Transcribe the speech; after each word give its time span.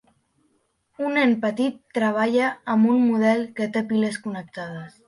Un 1.09 1.13
nen 1.17 1.35
petit 1.43 1.77
treballa 1.99 2.49
amb 2.77 2.91
un 2.95 3.07
model 3.13 3.47
que 3.61 3.71
té 3.79 3.89
piles 3.95 4.21
connectades. 4.27 4.99